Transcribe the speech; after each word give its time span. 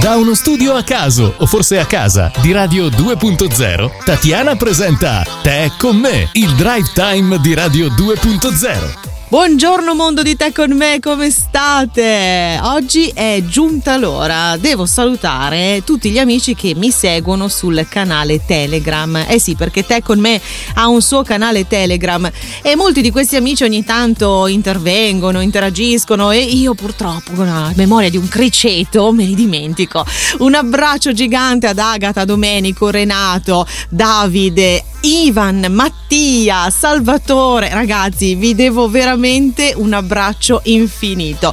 Da 0.00 0.16
uno 0.16 0.34
studio 0.34 0.74
a 0.74 0.82
caso, 0.82 1.34
o 1.36 1.46
forse 1.46 1.78
a 1.78 1.84
casa, 1.86 2.30
di 2.40 2.52
Radio 2.52 2.86
2.0, 2.86 4.04
Tatiana 4.04 4.56
presenta 4.56 5.22
Te 5.42 5.72
con 5.76 5.96
me, 5.96 6.28
il 6.32 6.54
drive 6.54 6.90
time 6.94 7.38
di 7.40 7.54
Radio 7.54 7.88
2.0. 7.88 9.15
Buongiorno 9.36 9.94
mondo 9.94 10.22
di 10.22 10.34
te 10.34 10.50
con 10.50 10.70
me, 10.72 10.98
come 10.98 11.28
state? 11.28 12.58
Oggi 12.62 13.12
è 13.14 13.42
giunta 13.46 13.98
l'ora, 13.98 14.56
devo 14.56 14.86
salutare 14.86 15.82
tutti 15.84 16.08
gli 16.08 16.18
amici 16.18 16.54
che 16.54 16.74
mi 16.74 16.90
seguono 16.90 17.46
sul 17.48 17.86
canale 17.86 18.42
Telegram. 18.46 19.26
Eh 19.28 19.38
sì, 19.38 19.54
perché 19.54 19.84
te 19.84 20.00
con 20.02 20.18
me 20.20 20.40
ha 20.76 20.88
un 20.88 21.02
suo 21.02 21.22
canale 21.22 21.66
Telegram 21.66 22.30
e 22.62 22.76
molti 22.76 23.02
di 23.02 23.10
questi 23.10 23.36
amici 23.36 23.62
ogni 23.62 23.84
tanto 23.84 24.46
intervengono, 24.46 25.42
interagiscono 25.42 26.30
e 26.30 26.38
io 26.38 26.72
purtroppo 26.72 27.32
con 27.34 27.44
la 27.44 27.70
memoria 27.76 28.08
di 28.08 28.16
un 28.16 28.28
criceto 28.28 29.12
me 29.12 29.24
li 29.24 29.34
dimentico. 29.34 30.02
Un 30.38 30.54
abbraccio 30.54 31.12
gigante 31.12 31.66
ad 31.66 31.78
Agata, 31.78 32.24
Domenico, 32.24 32.88
Renato, 32.88 33.66
Davide, 33.90 34.82
Ivan, 35.02 35.66
Mattia, 35.68 36.70
Salvatore. 36.70 37.68
Ragazzi, 37.68 38.34
vi 38.34 38.54
devo 38.54 38.88
veramente 38.88 39.24
veramente 39.26 39.72
un 39.74 39.92
abbraccio 39.92 40.60
infinito. 40.64 41.52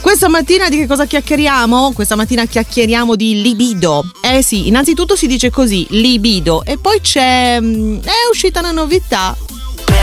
Questa 0.00 0.28
mattina 0.28 0.68
di 0.68 0.76
che 0.76 0.86
cosa 0.86 1.06
chiacchieriamo? 1.06 1.92
Questa 1.94 2.16
mattina 2.16 2.44
chiacchieriamo 2.44 3.16
di 3.16 3.40
libido. 3.40 4.04
Eh 4.22 4.42
sì, 4.42 4.68
innanzitutto 4.68 5.16
si 5.16 5.26
dice 5.26 5.50
così, 5.50 5.86
libido, 5.90 6.62
e 6.64 6.76
poi 6.76 7.00
c'è... 7.00 7.58
Mm, 7.60 8.00
è 8.00 8.28
uscita 8.30 8.60
una 8.60 8.72
novità. 8.72 9.34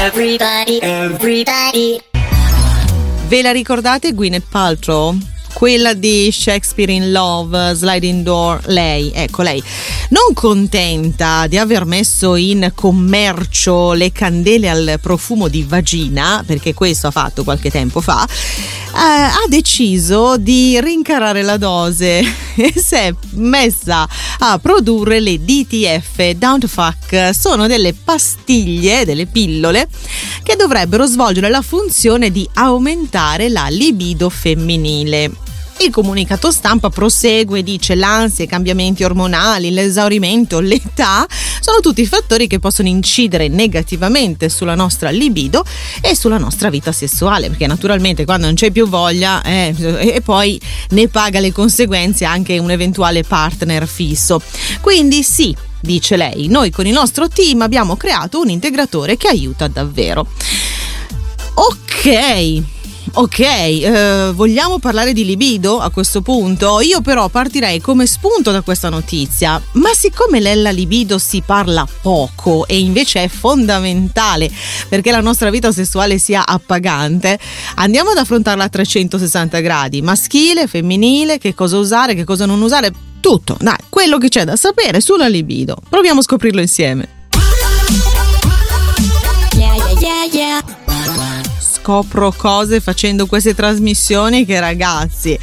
Everybody, 0.01 0.79
everybody. 0.81 2.01
Ve 3.27 3.41
la 3.43 3.51
ricordate 3.51 4.13
Gwyneth 4.13 4.47
Paltrow? 4.49 5.15
Quella 5.53 5.93
di 5.93 6.29
Shakespeare 6.31 6.91
in 6.91 7.11
Love, 7.11 7.73
Sliding 7.75 8.23
Door, 8.23 8.61
lei, 8.67 9.11
ecco 9.13 9.41
lei, 9.41 9.61
non 10.09 10.33
contenta 10.33 11.47
di 11.47 11.57
aver 11.57 11.85
messo 11.85 12.35
in 12.35 12.71
commercio 12.75 13.93
le 13.93 14.11
candele 14.11 14.69
al 14.69 14.99
profumo 15.01 15.47
di 15.47 15.63
vagina, 15.63 16.43
perché 16.45 16.73
questo 16.73 17.07
ha 17.07 17.11
fatto 17.11 17.43
qualche 17.43 17.69
tempo 17.69 18.01
fa, 18.01 18.25
eh, 18.25 18.97
ha 18.97 19.45
deciso 19.47 20.37
di 20.37 20.79
rincarare 20.81 21.41
la 21.41 21.57
dose 21.57 22.23
si 22.75 22.95
è 22.95 23.13
messa 23.33 24.07
a 24.39 24.59
produrre 24.59 25.19
le 25.19 25.43
DTF, 25.43 26.31
Down 26.31 26.59
to 26.59 26.67
Fuck, 26.67 27.31
sono 27.33 27.67
delle 27.67 27.93
pastiglie, 27.93 29.05
delle 29.05 29.25
pillole 29.25 29.87
che 30.43 30.55
dovrebbero 30.55 31.05
svolgere 31.05 31.49
la 31.49 31.61
funzione 31.61 32.31
di 32.31 32.47
aumentare 32.53 33.49
la 33.49 33.67
libido 33.69 34.29
femminile. 34.29 35.50
Il 35.83 35.89
comunicato 35.89 36.51
stampa 36.51 36.91
prosegue 36.91 37.63
dice 37.63 37.95
l'ansia, 37.95 38.43
i 38.43 38.47
cambiamenti 38.47 39.03
ormonali, 39.03 39.71
l'esaurimento, 39.71 40.59
l'età 40.59 41.25
sono 41.59 41.79
tutti 41.79 42.05
fattori 42.05 42.45
che 42.45 42.59
possono 42.59 42.87
incidere 42.87 43.47
negativamente 43.47 44.47
sulla 44.47 44.75
nostra 44.75 45.09
libido 45.09 45.65
e 45.99 46.15
sulla 46.15 46.37
nostra 46.37 46.69
vita 46.69 46.91
sessuale, 46.91 47.47
perché 47.47 47.65
naturalmente 47.65 48.25
quando 48.25 48.45
non 48.45 48.53
c'è 48.53 48.69
più 48.69 48.87
voglia 48.87 49.41
eh, 49.41 49.73
e 49.97 50.21
poi 50.21 50.61
ne 50.89 51.07
paga 51.07 51.39
le 51.39 51.51
conseguenze 51.51 52.25
anche 52.25 52.59
un 52.59 52.69
eventuale 52.69 53.23
partner 53.23 53.87
fisso. 53.87 54.39
Quindi 54.81 55.23
sì, 55.23 55.55
dice 55.79 56.15
lei, 56.15 56.47
noi 56.47 56.69
con 56.69 56.85
il 56.85 56.93
nostro 56.93 57.27
team 57.27 57.61
abbiamo 57.61 57.95
creato 57.95 58.39
un 58.39 58.49
integratore 58.49 59.17
che 59.17 59.29
aiuta 59.29 59.67
davvero. 59.67 60.27
Ok, 61.55 62.61
Ok, 63.13 63.39
eh, 63.39 64.31
vogliamo 64.33 64.79
parlare 64.79 65.11
di 65.11 65.25
libido 65.25 65.79
a 65.79 65.89
questo 65.89 66.21
punto? 66.21 66.79
Io 66.79 67.01
però 67.01 67.27
partirei 67.27 67.81
come 67.81 68.05
spunto 68.05 68.51
da 68.51 68.61
questa 68.61 68.87
notizia, 68.87 69.61
ma 69.73 69.93
siccome 69.93 70.39
nella 70.39 70.69
libido 70.69 71.17
si 71.17 71.43
parla 71.45 71.85
poco 72.01 72.65
e 72.67 72.79
invece 72.79 73.23
è 73.23 73.27
fondamentale 73.27 74.49
perché 74.87 75.11
la 75.11 75.19
nostra 75.19 75.49
vita 75.49 75.73
sessuale 75.73 76.19
sia 76.19 76.45
appagante, 76.47 77.37
andiamo 77.75 78.11
ad 78.11 78.17
affrontarla 78.17 78.63
a 78.63 78.69
360 78.69 79.59
gradi, 79.59 80.01
maschile, 80.01 80.67
femminile, 80.67 81.37
che 81.37 81.53
cosa 81.53 81.77
usare, 81.77 82.15
che 82.15 82.23
cosa 82.23 82.45
non 82.45 82.61
usare, 82.61 82.93
tutto, 83.19 83.57
dai, 83.59 83.75
quello 83.89 84.17
che 84.17 84.29
c'è 84.29 84.45
da 84.45 84.55
sapere 84.55 85.01
sulla 85.01 85.27
libido. 85.27 85.75
Proviamo 85.89 86.21
a 86.21 86.23
scoprirlo 86.23 86.61
insieme. 86.61 87.19
Yeah, 89.53 89.75
yeah, 89.99 90.23
yeah 90.31 90.80
scopro 91.81 92.31
cose 92.31 92.79
facendo 92.79 93.25
queste 93.25 93.55
trasmissioni 93.55 94.45
che 94.45 94.59
ragazzi. 94.59 95.37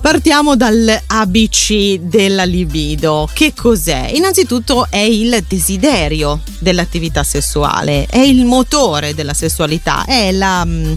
Partiamo 0.00 0.56
dall'ABC 0.56 2.00
della 2.00 2.44
libido. 2.44 3.28
Che 3.32 3.52
cos'è? 3.54 4.10
Innanzitutto 4.12 4.88
è 4.90 4.98
il 4.98 5.44
desiderio 5.46 6.40
dell'attività 6.58 7.22
sessuale, 7.22 8.06
è 8.06 8.18
il 8.18 8.44
motore 8.44 9.14
della 9.14 9.34
sessualità, 9.34 10.04
è 10.04 10.32
la 10.32 10.64
mm, 10.64 10.92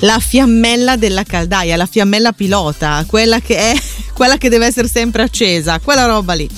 la 0.00 0.18
fiammella 0.18 0.96
della 0.96 1.22
caldaia, 1.22 1.76
la 1.76 1.86
fiammella 1.86 2.32
pilota, 2.32 3.04
quella 3.06 3.40
che 3.40 3.56
è 3.56 3.74
quella 4.12 4.36
che 4.38 4.48
deve 4.48 4.66
essere 4.66 4.88
sempre 4.88 5.22
accesa, 5.22 5.78
quella 5.78 6.06
roba 6.06 6.32
lì. 6.34 6.48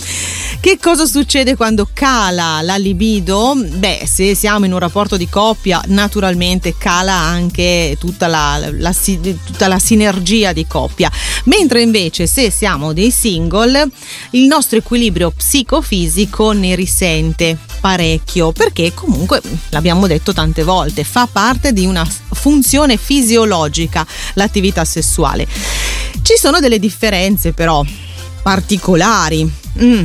Che 0.60 0.78
cosa 0.80 1.06
succede 1.06 1.54
quando 1.54 1.88
cala 1.92 2.60
la 2.62 2.76
libido? 2.76 3.54
Beh, 3.56 4.02
se 4.06 4.34
siamo 4.34 4.64
in 4.66 4.72
un 4.72 4.80
rapporto 4.80 5.16
di 5.16 5.28
coppia, 5.28 5.80
naturalmente 5.86 6.76
cala 6.76 7.14
anche 7.14 7.96
tutta 7.98 8.26
la, 8.26 8.68
la, 8.72 8.92
tutta 8.92 9.68
la 9.68 9.78
sinergia 9.78 10.52
di 10.52 10.66
coppia. 10.66 11.10
Mentre 11.44 11.80
invece 11.82 12.26
se 12.26 12.50
siamo 12.50 12.92
dei 12.92 13.12
single, 13.12 13.88
il 14.30 14.46
nostro 14.46 14.78
equilibrio 14.78 15.30
psicofisico 15.30 16.50
ne 16.50 16.74
risente 16.74 17.56
parecchio 17.80 18.50
perché 18.50 18.92
comunque 18.92 19.40
l'abbiamo 19.70 20.08
detto 20.08 20.32
tante 20.32 20.64
volte 20.64 21.04
fa 21.04 21.28
parte 21.30 21.72
di 21.72 21.86
una 21.86 22.06
funzione 22.32 22.96
fisiologica 22.96 24.04
l'attività 24.34 24.84
sessuale 24.84 25.46
ci 26.22 26.34
sono 26.36 26.58
delle 26.58 26.80
differenze 26.80 27.52
però 27.52 27.84
particolari 28.42 29.50
mm. 29.80 30.04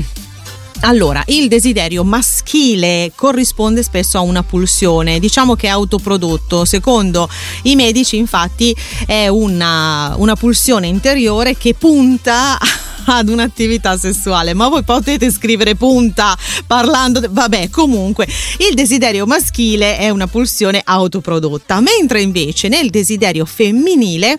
Allora, 0.86 1.24
il 1.28 1.48
desiderio 1.48 2.04
maschile 2.04 3.14
corrisponde 3.16 3.84
spesso 3.84 4.18
a 4.18 4.22
una 4.22 4.44
pulsione, 4.44 5.18
diciamo 5.18 5.56
che 5.56 5.68
è 5.68 5.70
autoprodotto. 5.70 6.66
Secondo 6.66 7.30
i 7.64 7.76
medici, 7.76 8.18
infatti, 8.18 8.76
è 9.06 9.30
una, 9.30 10.14
una 10.18 10.36
pulsione 10.36 10.88
interiore 10.88 11.56
che 11.56 11.74
punta 11.74 12.58
ad 13.06 13.30
un'attività 13.30 13.98
sessuale, 13.98 14.54
ma 14.54 14.68
voi 14.68 14.84
potete 14.84 15.32
scrivere 15.32 15.76
punta 15.76 16.38
parlando, 16.68 17.22
de- 17.22 17.30
vabbè, 17.32 17.70
comunque 17.70 18.28
il 18.70 18.76
desiderio 18.76 19.26
maschile 19.26 19.98
è 19.98 20.10
una 20.10 20.28
pulsione 20.28 20.82
autoprodotta, 20.84 21.80
mentre 21.80 22.22
invece 22.22 22.68
nel 22.68 22.90
desiderio 22.90 23.46
femminile 23.46 24.38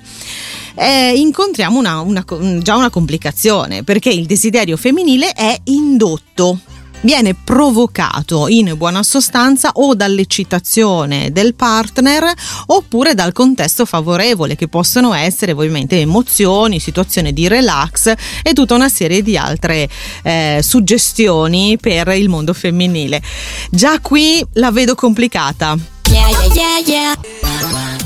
eh, 0.75 1.13
incontriamo 1.17 1.79
una, 1.79 2.01
una, 2.01 2.25
già 2.61 2.77
una 2.77 2.91
complicazione 2.91 3.83
perché 3.85 4.11
il 4.11 4.27
desiderio 4.27 4.77
femminile 4.77 5.33
è 5.33 5.59
indotto 5.65 6.59
viene 7.05 7.35
provocato 7.35 8.49
in 8.49 8.75
buona 8.77 9.03
sostanza 9.03 9.73
o 9.75 9.95
dall'eccitazione 9.95 11.31
del 11.33 11.55
partner 11.55 12.33
oppure 12.67 13.15
dal 13.15 13.33
contesto 13.33 13.85
favorevole 13.85 14.57
che 14.57 14.69
possono 14.69 15.13
essere 15.13 15.53
ovviamente 15.53 16.01
emozioni, 16.01 16.81
situazioni 16.81 17.33
di 17.33 17.47
relax 17.47 18.13
e 18.43 18.53
tutta 18.55 18.75
una 18.75 18.89
serie 18.89 19.23
di 19.23 19.37
altre 19.37 19.89
eh, 20.23 20.61
suggestioni 20.63 21.77
per 21.79 22.09
il 22.09 22.29
mondo 22.29 22.55
femminile. 22.55 23.23
Già 23.71 24.01
qui 24.01 24.45
la 24.55 24.71
vedo 24.71 24.95
complicata. 24.95 25.77
Yeah, 26.09 26.29
yeah, 26.55 26.79
yeah, 26.85 27.19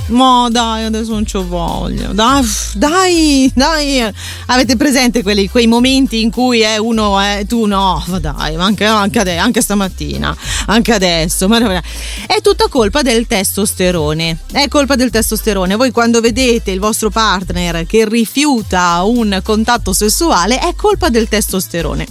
ma 0.09 0.49
dai, 0.51 0.85
adesso 0.85 1.13
non 1.13 1.25
c'ho 1.25 1.47
voglia. 1.47 2.13
Dai, 2.13 2.45
dai, 2.75 3.51
dai. 3.55 4.13
Avete 4.47 4.77
presente 4.77 5.23
quelli, 5.23 5.49
quei 5.49 5.67
momenti 5.67 6.23
in 6.23 6.31
cui 6.31 6.63
eh, 6.63 6.79
uno 6.79 7.19
è, 7.19 7.45
tu 7.47 7.67
no, 7.67 8.03
ma 8.07 8.19
dai, 8.19 8.57
ma 8.57 8.65
anche, 8.65 8.85
anche, 8.85 9.19
ade- 9.19 9.37
anche 9.37 9.61
stamattina, 9.61 10.35
anche 10.67 10.93
adesso. 10.93 11.49
Ma, 11.49 11.83
è 12.27 12.41
tutta 12.41 12.69
colpa 12.69 13.03
del 13.03 13.27
testosterone. 13.27 14.39
È 14.51 14.69
colpa 14.69 14.97
del 14.97 15.11
testosterone. 15.11 15.77
Voi 15.77 15.91
quando 15.91 16.21
vedete 16.21 16.71
il 16.71 16.81
vostro 16.81 17.11
partner 17.11 17.87
che 17.87 18.09
rifiuta 18.09 19.03
un 19.05 19.41
contatto 19.43 19.93
sessuale, 19.93 20.59
è 20.59 20.75
colpa 20.75 21.09
del 21.09 21.29
testosterone. 21.29 22.07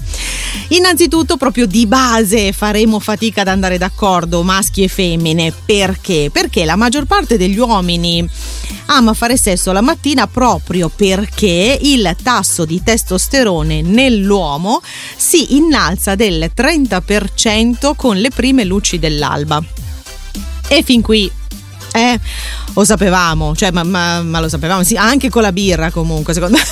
Innanzitutto, 0.70 1.38
proprio 1.38 1.66
di 1.66 1.88
base 1.88 2.52
faremo 2.52 3.00
fatica 3.00 3.42
ad 3.42 3.48
andare 3.48 3.78
d'accordo, 3.78 4.44
maschi 4.44 4.84
e 4.84 4.88
femmine. 4.88 5.54
Perché? 5.66 6.30
Perché 6.32 6.66
la 6.66 6.76
maggior 6.76 7.06
parte 7.06 7.38
degli 7.38 7.58
uomini 7.58 8.28
ama 8.88 9.14
fare 9.14 9.38
sesso 9.38 9.72
la 9.72 9.82
mattina 9.82 10.28
proprio 10.28 10.90
perché 10.90 11.78
il 11.82 12.16
tasso 12.22 12.66
di 12.66 12.82
testosterone 12.82 13.82
nell'uomo 13.82 14.82
si 15.16 15.56
innalza 15.56 16.16
del 16.16 16.52
30% 16.56 17.94
con 17.96 18.18
le 18.18 18.30
prime 18.30 18.64
luci 18.64 19.00
dell'alba. 19.00 19.62
E 20.70 20.84
fin 20.84 21.02
qui 21.02 21.32
eh, 21.94 22.20
lo 22.74 22.86
sapevamo, 22.86 23.56
cioè, 23.56 23.72
ma, 23.72 23.84
ma, 23.84 24.22
ma, 24.22 24.40
lo 24.40 24.50
sapevamo, 24.50 24.84
sì, 24.84 24.96
anche 24.96 25.30
con 25.30 25.42
la 25.42 25.52
birra 25.52 25.90
comunque, 25.92 26.34
secondo 26.34 26.58
me. 26.58 26.64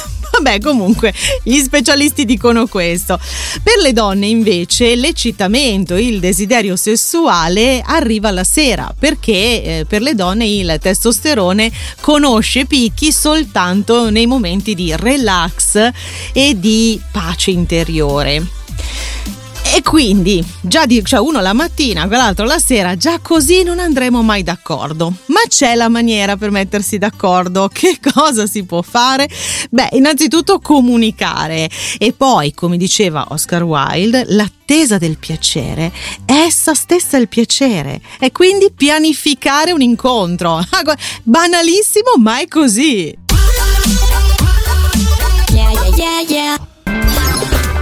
Vabbè, 0.45 0.59
comunque, 0.59 1.12
gli 1.42 1.59
specialisti 1.59 2.24
dicono 2.24 2.68
questo. 2.68 3.19
Per 3.63 3.81
le 3.81 3.94
donne, 3.94 4.27
invece, 4.27 4.95
l'eccitamento, 4.95 5.95
il 5.95 6.19
desiderio 6.19 6.75
sessuale 6.75 7.81
arriva 7.83 8.30
la 8.30 8.44
sera, 8.44 8.94
perché 8.97 9.31
eh, 9.31 9.86
per 9.88 10.03
le 10.03 10.13
donne 10.13 10.45
il 10.45 10.77
testosterone 10.80 11.71
conosce 12.00 12.65
picchi 12.65 13.12
soltanto 13.12 14.12
nei 14.12 14.27
momenti 14.27 14.75
di 14.75 14.95
relax 14.95 15.89
e 16.31 16.59
di 16.59 17.01
pace 17.12 17.50
interiore. 17.50 18.45
E 19.74 19.82
quindi, 19.82 20.44
già 20.62 20.86
di, 20.86 21.04
cioè 21.04 21.20
uno 21.20 21.42
la 21.42 21.54
mattina, 21.54 22.08
quell'altro 22.08 22.46
la 22.46 22.60
sera, 22.60 22.96
già 22.96 23.20
così 23.20 23.64
non 23.64 23.80
andremo 23.80 24.22
mai 24.22 24.44
d'accordo. 24.44 25.12
Ma 25.26 25.42
c'è 25.48 25.76
la 25.76 25.90
maniera 25.90 26.38
per 26.38 26.52
mettersi 26.52 26.98
d'accordo. 26.98 27.70
Che 27.72 28.00
cosa 28.14 28.46
si 28.46 28.64
può 28.64 28.82
fare? 28.82 29.28
Beh, 29.70 29.90
innanzitutto 29.94 30.60
comunicare. 30.60 31.70
E 31.98 32.14
poi, 32.14 32.54
come 32.54 32.78
diceva 32.78 33.26
Oscar 33.30 33.64
Wilde, 33.64 34.26
l'attesa 34.28 34.98
del 34.98 35.18
piacere 35.18 35.92
è 36.26 36.34
essa 36.34 36.74
stessa 36.74 37.18
il 37.18 37.28
piacere. 37.28 38.00
E 38.20 38.32
quindi 38.32 38.72
pianificare 38.72 39.72
un 39.72 39.82
incontro. 39.82 40.64
Banalissimo, 41.24 42.14
ma 42.18 42.40
è 42.40 42.48
così. 42.48 43.24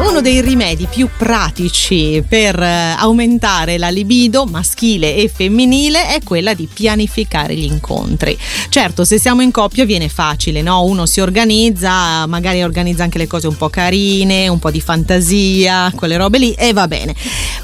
Uno 0.05 0.19
dei 0.19 0.41
rimedi 0.41 0.85
più 0.85 1.09
pratici 1.17 2.23
per 2.27 2.61
eh, 2.61 2.93
aumentare 2.97 3.77
la 3.77 3.89
libido 3.89 4.45
maschile 4.45 5.15
e 5.15 5.31
femminile 5.33 6.09
è 6.09 6.19
quella 6.21 6.53
di 6.53 6.67
pianificare 6.71 7.55
gli 7.55 7.63
incontri. 7.63 8.37
Certo, 8.69 9.05
se 9.05 9.17
siamo 9.17 9.41
in 9.41 9.49
coppia 9.49 9.85
viene 9.85 10.09
facile, 10.09 10.61
no? 10.61 10.83
Uno 10.83 11.05
si 11.05 11.21
organizza, 11.21 12.27
magari 12.27 12.61
organizza 12.61 13.03
anche 13.03 13.17
le 13.17 13.27
cose 13.27 13.47
un 13.47 13.55
po' 13.55 13.69
carine, 13.69 14.49
un 14.49 14.59
po' 14.59 14.71
di 14.71 14.81
fantasia, 14.81 15.91
quelle 15.95 16.17
robe 16.17 16.37
lì 16.37 16.51
e 16.51 16.73
va 16.73 16.87
bene. 16.87 17.15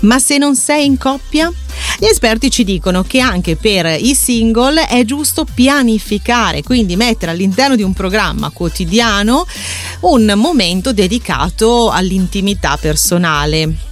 Ma 0.02 0.18
se 0.18 0.38
non 0.38 0.56
sei 0.56 0.86
in 0.86 0.98
coppia? 0.98 1.52
Gli 1.98 2.06
esperti 2.06 2.50
ci 2.50 2.64
dicono 2.64 3.04
che 3.04 3.20
anche 3.20 3.58
per 3.58 3.86
i 4.00 4.16
single 4.16 4.88
è 4.88 5.04
giusto 5.04 5.46
pianificare, 5.46 6.64
quindi 6.64 6.96
mettere 6.96 7.32
all'interno 7.32 7.76
di 7.76 7.84
un 7.84 7.94
programma 7.94 8.50
quotidiano 8.52 9.46
un 10.02 10.32
momento 10.38 10.94
dedicato 10.94 11.90
all'intimità 12.30 12.78
personale. 12.78 13.88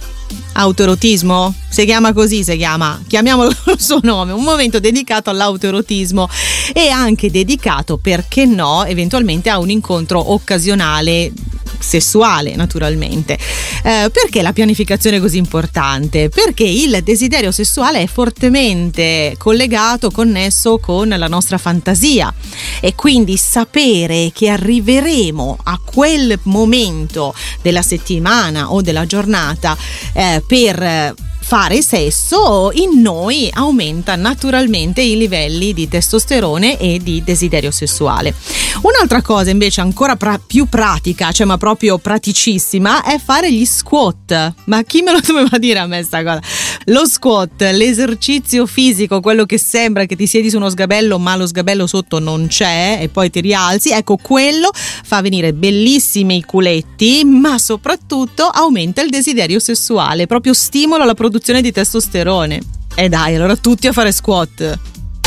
Autoerotismo? 0.52 1.54
Si 1.68 1.84
chiama 1.84 2.12
così, 2.12 2.44
si 2.44 2.56
chiama, 2.56 3.00
chiamiamolo 3.06 3.52
con 3.64 3.74
il 3.74 3.80
suo 3.80 4.00
nome, 4.02 4.32
un 4.32 4.44
momento 4.44 4.78
dedicato 4.78 5.30
all'autoerotismo 5.30 6.28
e 6.72 6.88
anche 6.88 7.30
dedicato, 7.30 7.96
perché 7.98 8.44
no, 8.44 8.84
eventualmente 8.84 9.50
a 9.50 9.58
un 9.58 9.70
incontro 9.70 10.32
occasionale 10.32 11.32
sessuale 11.78 12.54
naturalmente. 12.56 13.38
Eh, 13.82 14.10
perché 14.12 14.42
la 14.42 14.52
pianificazione 14.52 15.16
è 15.16 15.20
così 15.20 15.38
importante? 15.38 16.28
Perché 16.28 16.64
il 16.64 17.00
desiderio 17.02 17.50
sessuale 17.50 18.02
è 18.02 18.06
fortemente 18.06 19.34
collegato, 19.38 20.10
connesso 20.10 20.78
con 20.78 21.08
la 21.08 21.28
nostra 21.28 21.58
fantasia 21.58 22.32
e 22.80 22.94
quindi 22.94 23.36
sapere 23.36 24.30
che 24.32 24.48
arriveremo 24.48 25.58
a 25.64 25.80
quel 25.84 26.38
momento 26.44 27.34
della 27.62 27.82
settimana 27.82 28.72
o 28.72 28.82
della 28.82 29.06
giornata 29.06 29.76
eh, 30.12 30.42
per 30.46 31.26
fare 31.48 31.80
sesso 31.80 32.68
in 32.74 33.00
noi 33.00 33.48
aumenta 33.50 34.16
naturalmente 34.16 35.00
i 35.00 35.16
livelli 35.16 35.72
di 35.72 35.88
testosterone 35.88 36.78
e 36.78 37.00
di 37.02 37.24
desiderio 37.24 37.70
sessuale. 37.70 38.34
Un'altra 38.82 39.22
cosa 39.22 39.48
invece 39.48 39.80
ancora 39.80 40.14
pra- 40.16 40.38
più 40.38 40.66
pratica, 40.66 41.32
cioè 41.32 41.46
ma 41.46 41.56
proprio 41.56 41.96
praticissima, 41.96 43.02
è 43.02 43.18
fare 43.18 43.50
gli 43.50 43.64
squat. 43.64 44.52
Ma 44.64 44.82
chi 44.82 45.00
me 45.00 45.12
lo 45.12 45.20
doveva 45.24 45.56
dire 45.56 45.78
a 45.78 45.86
me 45.86 46.02
sta 46.02 46.22
cosa? 46.22 46.42
Lo 46.88 47.06
squat, 47.06 47.60
l'esercizio 47.60 48.64
fisico, 48.64 49.20
quello 49.20 49.44
che 49.44 49.58
sembra 49.58 50.06
che 50.06 50.16
ti 50.16 50.26
siedi 50.26 50.48
su 50.48 50.56
uno 50.56 50.70
sgabello 50.70 51.18
ma 51.18 51.36
lo 51.36 51.46
sgabello 51.46 51.86
sotto 51.86 52.18
non 52.18 52.46
c'è 52.46 52.98
e 53.02 53.10
poi 53.10 53.28
ti 53.28 53.42
rialzi, 53.42 53.90
ecco 53.90 54.16
quello 54.16 54.70
fa 54.72 55.20
venire 55.20 55.52
bellissimi 55.52 56.38
i 56.38 56.44
culetti 56.44 57.24
ma 57.26 57.58
soprattutto 57.58 58.44
aumenta 58.44 59.02
il 59.02 59.10
desiderio 59.10 59.58
sessuale, 59.58 60.26
proprio 60.26 60.54
stimola 60.54 61.04
la 61.04 61.12
produzione 61.12 61.60
di 61.60 61.72
testosterone. 61.72 62.58
E 62.94 63.08
dai, 63.10 63.34
allora 63.34 63.54
tutti 63.54 63.86
a 63.86 63.92
fare 63.92 64.10
squat. 64.10 64.78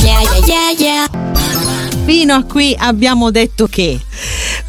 Yeah, 0.01 0.21
yeah, 0.47 0.71
yeah, 0.75 1.09
Fino 2.05 2.33
a 2.33 2.43
qui 2.43 2.75
abbiamo 2.75 3.29
detto 3.29 3.67
che 3.67 3.99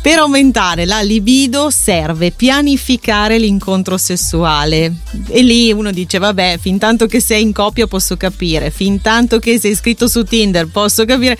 per 0.02 0.19
aumentare 0.19 0.84
la 0.84 1.00
libido 1.00 1.70
serve 1.70 2.32
pianificare 2.32 3.38
l'incontro 3.38 3.96
sessuale. 3.96 4.93
E 5.28 5.43
lì 5.43 5.70
uno 5.70 5.93
dice: 5.93 6.19
Vabbè, 6.19 6.58
fin 6.60 6.76
tanto 6.76 7.06
che 7.06 7.20
sei 7.20 7.43
in 7.43 7.52
coppia 7.52 7.87
posso 7.87 8.16
capire, 8.16 8.72
fin 8.72 9.00
tanto 9.00 9.38
che 9.38 9.60
sei 9.60 9.70
iscritto 9.70 10.08
su 10.08 10.25
Tinder 10.25 10.66
posso 10.66 11.04
capire, 11.04 11.38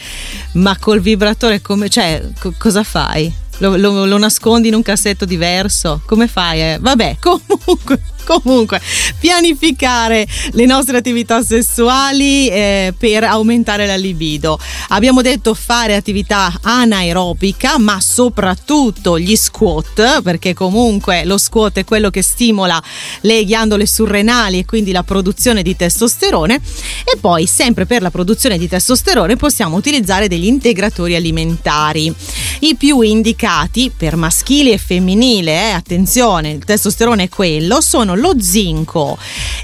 ma 0.53 0.79
col 0.79 1.01
vibratore 1.01 1.61
come. 1.61 1.89
cioè, 1.89 2.23
co- 2.39 2.55
cosa 2.57 2.85
fai? 2.85 3.41
Lo, 3.59 3.77
lo, 3.77 4.07
lo, 4.07 4.19
nascondi 4.19 4.69
in 4.69 4.75
un 4.75 4.83
cassetto 4.83 5.25
diverso? 5.25 6.01
Come 6.07 6.29
fai? 6.29 6.61
Eh? 6.61 6.79
Vabbè, 6.81 7.17
comunque 7.21 8.01
Comunque, 8.43 8.81
pianificare 9.19 10.27
le 10.53 10.67
nostre 10.67 10.97
attività 10.97 11.43
sessuali 11.43 12.49
eh, 12.49 12.95
per 12.97 13.25
aumentare 13.25 13.87
la 13.87 13.97
libido. 13.97 14.59
Abbiamo 14.89 15.23
detto 15.23 15.55
fare 15.55 15.95
attività 15.95 16.59
anaerobica, 16.61 17.79
ma 17.79 18.01
soprattutto 18.01 19.19
gli 19.19 19.37
squat, 19.37 20.23
perché 20.23 20.55
comunque 20.55 21.25
lo 21.25 21.39
squat 21.39 21.79
è 21.79 21.85
quello 21.85 22.11
che 22.11 22.23
stimola 22.23 22.83
le 23.23 23.45
ghiandole 23.45 23.87
surrenali 23.87 24.61
e 24.61 24.65
quindi 24.65 24.93
la 24.93 25.03
produzione 25.03 25.63
di 25.63 25.77
testosterone. 25.77 26.61
E 27.05 27.19
poi, 27.21 27.47
sempre 27.47 27.87
per 27.87 28.03
la 28.03 28.11
produzione 28.11 28.59
di 28.59 28.69
testosterone, 28.69 29.37
possiamo 29.37 29.77
utilizzare 29.77 30.29
degli 30.29 30.47
integratori 30.47 31.15
alimentari. 31.15 32.13
I 32.61 32.77
più 32.77 33.01
indicati 33.01 33.91
per 33.95 34.17
maschili 34.17 34.71
e 34.71 34.79
femminile, 34.79 35.53
eh, 35.53 35.71
attenzione, 35.71 36.51
il 36.51 36.65
testosterone 36.65 37.25
è 37.25 37.29
quello, 37.29 37.81
sono 37.81 38.12
sono 38.13 38.15
lo 38.15 38.35
zinco, 38.41 39.19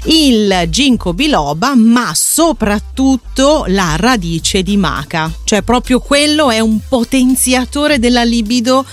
il 0.05 0.65
ginkgo 0.69 1.13
biloba, 1.13 1.75
ma 1.75 2.11
soprattutto 2.13 3.65
la 3.67 3.95
radice 3.97 4.63
di 4.63 4.77
maca. 4.77 5.31
Cioè 5.43 5.61
proprio 5.61 5.99
quello 5.99 6.49
è 6.49 6.59
un 6.59 6.79
potenziatore 6.87 7.99
della 7.99 8.23
libido, 8.23 8.85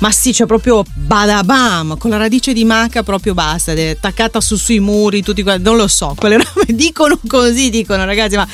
ma 0.00 0.10
cioè 0.10 0.46
proprio 0.46 0.84
badabam, 0.94 1.96
con 1.98 2.10
la 2.10 2.16
radice 2.16 2.52
di 2.52 2.64
maca 2.64 3.02
proprio 3.02 3.34
basta, 3.34 3.72
è 3.72 3.90
attaccata 3.90 4.40
su 4.40 4.56
sui 4.56 4.80
muri, 4.80 5.22
tutti 5.22 5.42
quelli, 5.42 5.62
non 5.62 5.76
lo 5.76 5.88
so, 5.88 6.14
quelle 6.16 6.36
robe 6.42 6.74
dicono 6.74 7.18
così, 7.26 7.70
dicono 7.70 8.04
ragazzi, 8.04 8.36
ma 8.36 8.46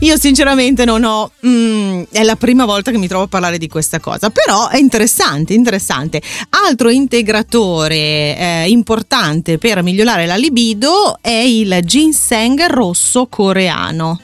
io 0.00 0.18
sinceramente 0.18 0.84
non 0.84 1.04
ho, 1.04 1.30
mm, 1.46 2.02
è 2.10 2.22
la 2.22 2.36
prima 2.36 2.64
volta 2.64 2.90
che 2.90 2.98
mi 2.98 3.08
trovo 3.08 3.24
a 3.24 3.28
parlare 3.28 3.58
di 3.58 3.68
questa 3.68 4.00
cosa, 4.00 4.30
però 4.30 4.68
è 4.68 4.78
interessante, 4.78 5.54
interessante. 5.54 6.20
Altro 6.50 6.90
integratore 6.90 8.36
eh, 8.36 8.64
importante 8.68 9.58
per 9.58 9.82
migliorare 9.82 9.93
migliorare 9.94 10.26
la 10.26 10.34
libido 10.34 11.18
è 11.20 11.30
il 11.30 11.78
ginseng 11.84 12.66
rosso 12.66 13.28
coreano. 13.28 14.20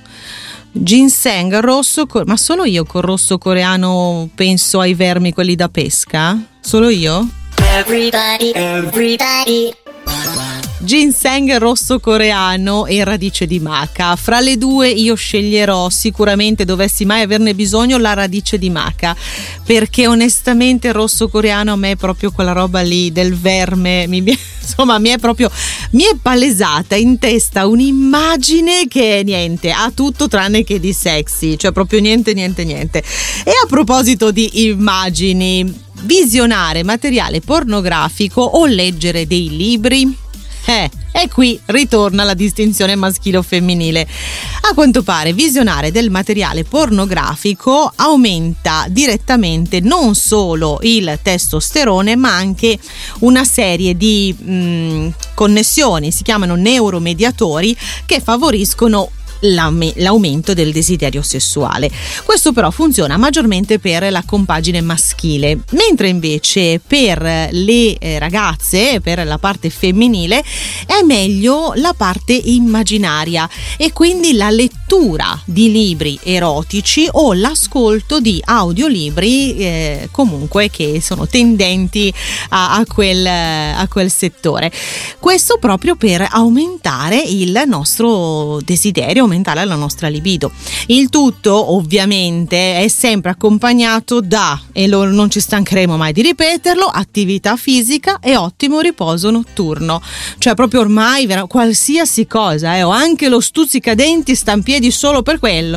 Ginseng 0.72 1.60
rosso, 1.60 2.06
ma 2.26 2.36
solo 2.36 2.64
io 2.64 2.84
col 2.84 3.02
rosso 3.02 3.38
coreano 3.38 4.28
penso 4.34 4.80
ai 4.80 4.94
vermi 4.94 5.32
quelli 5.32 5.54
da 5.54 5.68
pesca? 5.68 6.36
Solo 6.60 6.88
io? 6.88 7.26
Everybody, 7.72 8.50
everybody 8.52 9.72
ginseng 10.82 11.58
rosso 11.58 12.00
coreano 12.00 12.86
e 12.86 13.04
radice 13.04 13.46
di 13.46 13.60
maca. 13.60 14.16
Fra 14.16 14.40
le 14.40 14.56
due 14.56 14.88
io 14.88 15.14
sceglierò 15.14 15.90
sicuramente, 15.90 16.64
dovessi 16.64 17.04
mai 17.04 17.22
averne 17.22 17.54
bisogno, 17.54 17.98
la 17.98 18.14
radice 18.14 18.58
di 18.58 18.70
maca, 18.70 19.14
perché 19.64 20.06
onestamente 20.06 20.88
il 20.88 20.94
rosso 20.94 21.28
coreano 21.28 21.72
a 21.72 21.76
me 21.76 21.92
è 21.92 21.96
proprio 21.96 22.30
quella 22.30 22.52
roba 22.52 22.80
lì 22.80 23.12
del 23.12 23.34
verme, 23.34 24.06
mi, 24.06 24.24
insomma 24.60 24.98
mi 24.98 25.10
è 25.10 25.18
proprio, 25.18 25.50
mi 25.92 26.04
è 26.04 26.16
palesata 26.20 26.96
in 26.96 27.18
testa 27.18 27.66
un'immagine 27.66 28.88
che 28.88 29.22
niente, 29.24 29.70
ha 29.70 29.90
tutto 29.94 30.28
tranne 30.28 30.64
che 30.64 30.80
di 30.80 30.92
sexy, 30.92 31.56
cioè 31.56 31.72
proprio 31.72 32.00
niente, 32.00 32.32
niente, 32.32 32.64
niente. 32.64 33.02
E 33.44 33.50
a 33.50 33.66
proposito 33.66 34.30
di 34.30 34.66
immagini, 34.66 35.88
visionare 36.02 36.82
materiale 36.82 37.40
pornografico 37.40 38.40
o 38.40 38.64
leggere 38.66 39.26
dei 39.26 39.54
libri? 39.54 40.19
Eh, 40.64 40.90
e 41.12 41.28
qui 41.28 41.60
ritorna 41.66 42.22
la 42.24 42.34
distinzione 42.34 42.94
maschile 42.94 43.38
o 43.38 43.42
femminile. 43.42 44.06
A 44.70 44.74
quanto 44.74 45.02
pare 45.02 45.32
visionare 45.32 45.90
del 45.90 46.10
materiale 46.10 46.64
pornografico 46.64 47.92
aumenta 47.96 48.86
direttamente 48.88 49.80
non 49.80 50.14
solo 50.14 50.78
il 50.82 51.18
testosterone 51.20 52.14
ma 52.14 52.34
anche 52.34 52.78
una 53.20 53.44
serie 53.44 53.96
di 53.96 54.34
mh, 54.38 54.52
mm, 54.52 55.08
connessioni, 55.34 56.12
si 56.12 56.22
chiamano 56.22 56.54
neuromediatori, 56.54 57.76
che 58.06 58.20
favoriscono 58.20 59.10
l'aumento 59.40 60.54
del 60.54 60.72
desiderio 60.72 61.22
sessuale. 61.22 61.90
Questo 62.24 62.52
però 62.52 62.70
funziona 62.70 63.16
maggiormente 63.16 63.78
per 63.78 64.10
la 64.10 64.22
compagine 64.24 64.80
maschile, 64.80 65.60
mentre 65.70 66.08
invece 66.08 66.80
per 66.84 67.48
le 67.50 67.98
eh, 67.98 68.18
ragazze, 68.18 69.00
per 69.00 69.24
la 69.26 69.38
parte 69.38 69.70
femminile, 69.70 70.42
è 70.86 71.02
meglio 71.04 71.72
la 71.76 71.94
parte 71.96 72.32
immaginaria 72.32 73.48
e 73.76 73.92
quindi 73.92 74.32
la 74.32 74.50
lettura 74.50 74.78
di 75.44 75.70
libri 75.70 76.18
erotici 76.22 77.06
o 77.12 77.32
l'ascolto 77.32 78.18
di 78.18 78.42
audiolibri 78.44 79.56
eh, 79.56 80.08
comunque 80.10 80.68
che 80.68 81.00
sono 81.00 81.28
tendenti 81.28 82.12
a, 82.48 82.74
a, 82.74 82.84
quel, 82.86 83.24
a 83.24 83.86
quel 83.88 84.10
settore. 84.10 84.72
Questo 85.20 85.58
proprio 85.58 85.94
per 85.94 86.26
aumentare 86.28 87.18
il 87.20 87.62
nostro 87.66 88.60
desiderio, 88.64 89.22
aumentare 89.22 89.64
la 89.64 89.76
nostra 89.76 90.08
libido. 90.08 90.50
Il 90.86 91.08
tutto 91.08 91.74
ovviamente 91.74 92.78
è 92.78 92.88
sempre 92.88 93.30
accompagnato 93.30 94.20
da, 94.20 94.60
e 94.72 94.88
lo, 94.88 95.04
non 95.04 95.30
ci 95.30 95.40
stancheremo 95.40 95.96
mai 95.96 96.12
di 96.12 96.22
ripeterlo, 96.22 96.84
attività 96.84 97.56
fisica 97.56 98.18
e 98.18 98.36
ottimo 98.36 98.80
riposo 98.80 99.30
notturno. 99.30 100.02
Cioè 100.38 100.54
proprio 100.54 100.80
ormai 100.80 101.28
qualsiasi 101.46 102.26
cosa, 102.26 102.76
eh, 102.76 102.82
o 102.82 102.90
anche 102.90 103.28
lo 103.28 103.40
stuzzicadenti 103.40 104.34
sta 104.34 104.52
in 104.52 104.62
piedi 104.80 104.90
solo 104.90 105.22
per 105.22 105.38
quello. 105.38 105.76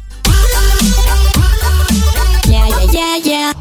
Yeah, 2.45 3.17
yeah, 3.21 3.51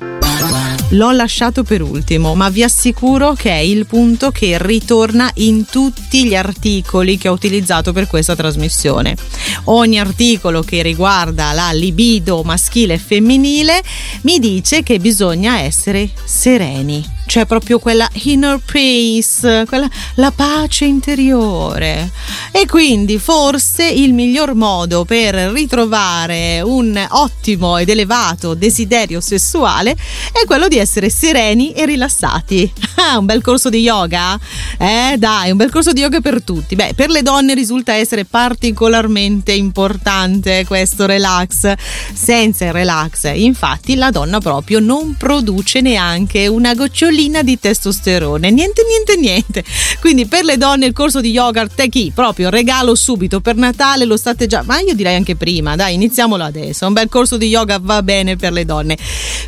L'ho 0.91 1.11
lasciato 1.11 1.65
per 1.65 1.83
ultimo, 1.83 2.35
ma 2.35 2.49
vi 2.49 2.63
assicuro 2.63 3.33
che 3.33 3.51
è 3.51 3.59
il 3.59 3.87
punto 3.87 4.31
che 4.31 4.59
ritorna 4.61 5.31
in 5.37 5.65
tutti 5.65 6.27
gli 6.27 6.35
articoli 6.35 7.17
che 7.17 7.29
ho 7.29 7.33
utilizzato 7.33 7.93
per 7.93 8.07
questa 8.07 8.37
trasmissione. 8.37 9.17
Ogni 9.65 9.99
articolo 9.99 10.63
che 10.63 10.83
riguarda 10.83 11.53
la 11.53 11.73
libido 11.73 12.43
maschile 12.43 12.95
e 12.95 12.99
femminile 12.99 13.83
mi 14.23 14.39
dice 14.39 14.83
che 14.83 14.99
bisogna 14.99 15.61
essere 15.61 16.11
sereni 16.25 17.21
c'è 17.27 17.47
proprio 17.47 17.79
quella 17.79 18.09
inner 18.25 18.61
peace, 18.65 19.65
quella, 19.67 19.89
la 20.17 20.31
pace 20.31 20.85
interiore. 20.85 22.11
E 22.51 22.67
quindi 22.67 23.19
forse 23.19 23.89
il 23.89 24.13
miglior 24.13 24.55
modo 24.55 25.05
per 25.05 25.35
ritrovare 25.35 26.61
un 26.61 27.03
ottimo 27.11 27.79
ed 27.79 27.89
elevato 27.89 28.55
desiderio 28.55 29.21
sessuale 29.21 29.93
è 29.93 30.45
quello 30.47 30.69
di 30.69 30.79
essere 30.79 31.09
sereni 31.11 31.73
e 31.73 31.87
rilassati. 31.87 32.73
Ah, 33.03 33.19
un 33.19 33.25
bel 33.25 33.43
corso 33.43 33.69
di 33.69 33.79
yoga? 33.79 34.39
Eh 34.79 35.17
dai, 35.19 35.51
un 35.51 35.57
bel 35.57 35.73
corso 35.73 35.93
di 35.93 36.03
yoga 36.03 36.21
per 36.21 36.45
tutti. 36.45 36.77
Beh, 36.77 36.93
per 36.95 37.11
le 37.11 37.23
donne 37.23 37.53
risulta 37.53 37.95
essere 37.95 38.25
particolarmente 38.25 39.51
importante 39.53 40.65
questo 40.67 41.07
relax. 41.07 41.73
Senza 42.13 42.67
il 42.67 42.73
relax, 42.73 43.33
infatti, 43.35 43.97
la 43.97 44.11
donna 44.13 44.39
proprio 44.39 44.79
non 44.79 45.17
produce 45.17 45.81
neanche 45.81 46.47
una 46.47 46.75
gocciolina 46.75 47.22
pillina 47.23 47.43
di 47.43 47.59
testosterone. 47.59 48.51
Niente, 48.51 48.83
niente, 48.85 49.17
niente. 49.17 49.65
Quindi 50.01 50.27
per 50.27 50.45
le 50.45 50.57
donne 50.57 50.87
il 50.87 50.93
corso 50.93 51.21
di 51.21 51.31
yoga 51.31 51.67
Teki, 51.69 52.11
proprio 52.13 52.51
regalo 52.51 52.97
subito 52.97 53.41
per 53.41 53.55
Natale, 53.55 54.05
lo 54.05 54.17
state 54.17 54.47
già, 54.47 54.63
ma 54.63 54.81
io 54.81 54.95
direi 54.95 55.15
anche 55.15 55.37
prima, 55.37 55.77
dai, 55.77 55.95
iniziamolo 55.95 56.43
adesso. 56.43 56.87
Un 56.87 56.93
bel 56.93 57.09
corso 57.09 57.37
di 57.37 57.47
yoga 57.47 57.79
va 57.81 58.03
bene 58.03 58.35
per 58.37 58.53
le 58.53 58.65
donne. 58.65 58.97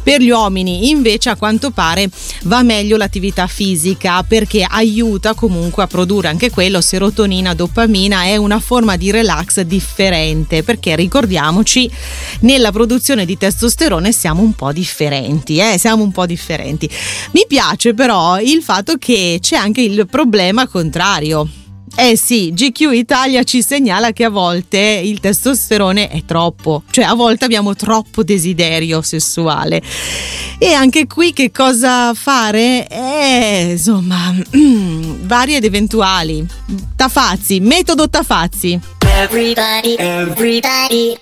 Per 0.03 0.21
gli 0.21 0.31
uomini 0.31 0.91
invece 0.91 1.31
a 1.31 1.37
quanto 1.37 1.71
pare 1.71 2.09
va 2.43 2.63
meglio 2.63 2.97
l'attività 2.97 3.47
fisica 3.47 4.23
perché 4.23 4.65
aiuta 4.69 5.35
comunque 5.35 5.83
a 5.83 5.87
produrre 5.87 6.29
anche 6.29 6.51
quello 6.51 6.81
serotonina, 6.81 7.55
dopamina, 7.55 8.25
è 8.25 8.37
una 8.37 8.61
forma 8.61 8.97
di 8.97 9.11
relax 9.11 9.63
differente 9.63 10.63
perché 10.63 10.95
ricordiamoci 10.95 11.91
nella 12.41 12.71
produzione 12.71 13.25
di 13.25 13.37
testosterone 13.37 14.13
siamo 14.13 14.43
un 14.43 14.53
po' 14.53 14.73
differenti, 14.73 15.57
eh? 15.57 15.79
siamo 15.79 16.03
un 16.03 16.13
po' 16.13 16.27
differenti. 16.27 16.89
Mi 17.33 17.45
piace 17.55 17.95
però 17.95 18.41
il 18.41 18.65
fatto 18.65 18.97
che 18.99 19.39
c'è 19.41 19.55
anche 19.55 19.81
il 19.81 20.09
problema 20.11 20.67
contrario. 20.67 21.49
Eh 21.95 22.17
sì, 22.17 22.53
GQ 22.53 22.91
Italia 22.93 23.45
ci 23.45 23.63
segnala 23.63 24.11
che 24.11 24.25
a 24.25 24.29
volte 24.29 25.01
il 25.05 25.21
testosterone 25.21 26.09
è 26.09 26.25
troppo, 26.25 26.83
cioè 26.91 27.05
a 27.05 27.15
volte 27.15 27.45
abbiamo 27.45 27.77
troppo 27.77 28.25
desiderio 28.25 29.03
sessuale. 29.03 29.81
E 30.59 30.73
anche 30.73 31.07
qui 31.07 31.33
che 31.33 31.53
cosa 31.53 32.13
fare? 32.15 32.89
Eh, 32.89 33.69
insomma, 33.71 34.35
vari 35.23 35.55
ed 35.55 35.63
eventuali. 35.63 36.45
Tafazzi, 36.97 37.61
metodo 37.61 38.11
Tafazzi. 38.11 38.81
Everybody, 38.99 39.95
everybody 39.97 41.17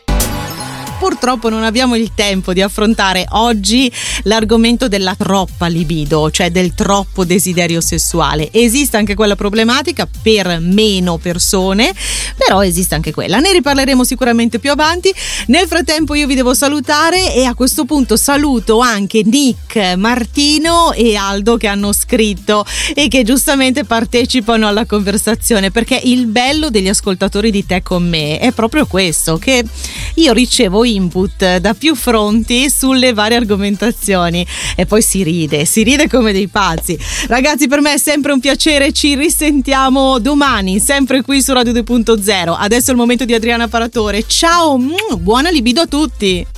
purtroppo 1.02 1.48
non 1.48 1.64
abbiamo 1.64 1.96
il 1.96 2.12
tempo 2.14 2.52
di 2.52 2.62
affrontare 2.62 3.26
oggi 3.30 3.90
l'argomento 4.22 4.86
della 4.86 5.16
troppa 5.16 5.66
libido, 5.66 6.30
cioè 6.30 6.52
del 6.52 6.74
troppo 6.74 7.24
desiderio 7.24 7.80
sessuale. 7.80 8.50
Esiste 8.52 8.98
anche 8.98 9.16
quella 9.16 9.34
problematica 9.34 10.06
per 10.22 10.60
meno 10.60 11.18
persone, 11.18 11.92
però 12.36 12.62
esiste 12.62 12.94
anche 12.94 13.10
quella. 13.10 13.40
Ne 13.40 13.50
riparleremo 13.50 14.04
sicuramente 14.04 14.60
più 14.60 14.70
avanti. 14.70 15.12
Nel 15.48 15.66
frattempo 15.66 16.14
io 16.14 16.28
vi 16.28 16.36
devo 16.36 16.54
salutare 16.54 17.34
e 17.34 17.46
a 17.46 17.54
questo 17.54 17.84
punto 17.84 18.16
saluto 18.16 18.78
anche 18.78 19.22
Nick, 19.24 19.96
Martino 19.96 20.92
e 20.92 21.16
Aldo 21.16 21.56
che 21.56 21.66
hanno 21.66 21.92
scritto 21.92 22.64
e 22.94 23.08
che 23.08 23.24
giustamente 23.24 23.82
partecipano 23.82 24.68
alla 24.68 24.86
conversazione 24.86 25.72
perché 25.72 26.00
il 26.04 26.26
bello 26.26 26.70
degli 26.70 26.88
ascoltatori 26.88 27.50
di 27.50 27.66
te 27.66 27.82
con 27.82 28.08
me 28.08 28.38
è 28.38 28.52
proprio 28.52 28.86
questo 28.86 29.36
che 29.36 29.64
io 30.14 30.32
ricevo 30.32 30.84
input 30.94 31.56
da 31.56 31.74
più 31.74 31.94
fronti 31.94 32.70
sulle 32.70 33.12
varie 33.12 33.36
argomentazioni 33.36 34.46
e 34.76 34.86
poi 34.86 35.02
si 35.02 35.22
ride, 35.22 35.64
si 35.64 35.82
ride 35.82 36.08
come 36.08 36.32
dei 36.32 36.48
pazzi. 36.48 36.98
Ragazzi, 37.26 37.68
per 37.68 37.80
me 37.80 37.94
è 37.94 37.98
sempre 37.98 38.32
un 38.32 38.40
piacere, 38.40 38.92
ci 38.92 39.14
risentiamo 39.14 40.18
domani, 40.18 40.78
sempre 40.78 41.22
qui 41.22 41.42
su 41.42 41.52
Radio 41.52 41.72
2.0. 41.72 42.54
Adesso 42.58 42.88
è 42.88 42.92
il 42.92 42.98
momento 42.98 43.24
di 43.24 43.34
Adriana 43.34 43.68
Paratore. 43.68 44.24
Ciao, 44.26 44.78
buona 45.18 45.50
libido 45.50 45.82
a 45.82 45.86
tutti! 45.86 46.51